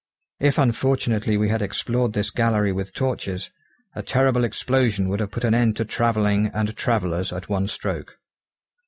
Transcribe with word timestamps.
If 0.39 0.57
unfortunately 0.57 1.37
we 1.37 1.49
had 1.49 1.61
explored 1.61 2.13
this 2.13 2.31
gallery 2.31 2.71
with 2.73 2.91
torches, 2.91 3.51
a 3.93 4.01
terrible 4.01 4.43
explosion 4.43 5.09
would 5.09 5.19
have 5.19 5.29
put 5.29 5.43
an 5.43 5.53
end 5.53 5.75
to 5.77 5.85
travelling 5.85 6.47
and 6.55 6.75
travellers 6.75 7.31
at 7.31 7.49
one 7.49 7.67
stroke. 7.67 8.17